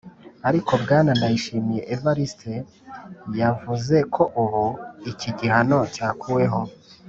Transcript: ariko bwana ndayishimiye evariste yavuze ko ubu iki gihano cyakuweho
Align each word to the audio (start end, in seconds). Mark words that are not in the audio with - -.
ariko 0.49 0.71
bwana 0.83 1.11
ndayishimiye 1.17 1.81
evariste 1.93 2.53
yavuze 3.41 3.97
ko 4.15 4.23
ubu 4.41 4.65
iki 5.11 5.29
gihano 5.39 5.79
cyakuweho 5.95 6.61